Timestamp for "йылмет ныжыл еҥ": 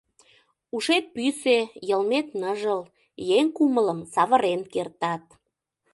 1.87-3.45